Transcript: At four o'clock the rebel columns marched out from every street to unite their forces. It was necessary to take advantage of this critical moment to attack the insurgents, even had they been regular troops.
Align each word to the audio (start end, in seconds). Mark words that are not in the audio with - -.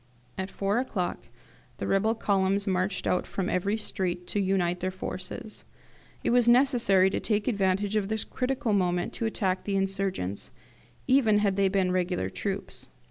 At 0.35 0.49
four 0.49 0.79
o'clock 0.79 1.19
the 1.77 1.85
rebel 1.85 2.15
columns 2.15 2.65
marched 2.65 3.05
out 3.05 3.27
from 3.27 3.47
every 3.51 3.77
street 3.77 4.25
to 4.29 4.39
unite 4.39 4.79
their 4.79 4.89
forces. 4.89 5.63
It 6.23 6.31
was 6.31 6.49
necessary 6.49 7.11
to 7.11 7.19
take 7.19 7.47
advantage 7.47 7.95
of 7.95 8.07
this 8.07 8.23
critical 8.23 8.73
moment 8.73 9.13
to 9.13 9.27
attack 9.27 9.63
the 9.63 9.75
insurgents, 9.75 10.49
even 11.05 11.37
had 11.37 11.55
they 11.55 11.67
been 11.67 11.91
regular 11.91 12.31
troops. 12.31 12.89